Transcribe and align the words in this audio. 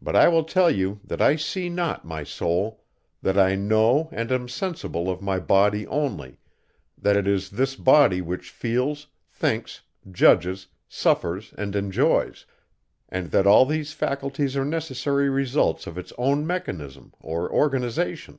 But 0.00 0.16
I 0.16 0.28
will 0.28 0.44
tell 0.44 0.70
you, 0.70 0.98
that 1.04 1.20
I 1.20 1.36
see 1.36 1.68
not 1.68 2.02
my 2.02 2.24
soul, 2.24 2.84
that 3.20 3.36
I 3.38 3.54
know 3.54 4.08
and 4.12 4.32
am 4.32 4.48
sensible 4.48 5.10
of 5.10 5.20
my 5.20 5.38
body 5.38 5.86
only, 5.88 6.38
that 6.96 7.18
it 7.18 7.28
is 7.28 7.50
this 7.50 7.76
body 7.76 8.22
which 8.22 8.48
feels, 8.48 9.08
thinks, 9.30 9.82
judges, 10.10 10.68
suffers, 10.88 11.52
and 11.58 11.76
enjoys; 11.76 12.46
and 13.10 13.30
that 13.32 13.46
all 13.46 13.66
these 13.66 13.92
faculties 13.92 14.56
are 14.56 14.64
necessary 14.64 15.28
results 15.28 15.86
of 15.86 15.98
its 15.98 16.14
own 16.16 16.46
mechanism, 16.46 17.12
or 17.20 17.52
organization. 17.52 18.38